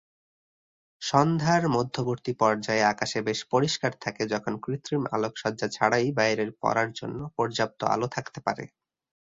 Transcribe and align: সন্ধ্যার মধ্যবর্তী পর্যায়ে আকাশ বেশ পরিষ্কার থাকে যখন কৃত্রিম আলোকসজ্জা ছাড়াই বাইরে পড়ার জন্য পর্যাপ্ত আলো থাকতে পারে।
সন্ধ্যার 1.01 1.63
মধ্যবর্তী 1.69 2.33
পর্যায়ে 2.39 2.83
আকাশ 2.85 3.11
বেশ 3.27 3.39
পরিষ্কার 3.51 3.91
থাকে 3.99 4.23
যখন 4.33 4.53
কৃত্রিম 4.63 5.03
আলোকসজ্জা 5.11 5.67
ছাড়াই 5.69 6.07
বাইরে 6.11 6.43
পড়ার 6.61 6.89
জন্য 6.91 7.19
পর্যাপ্ত 7.37 7.79
আলো 7.93 8.07
থাকতে 8.15 8.39
পারে। 8.39 8.63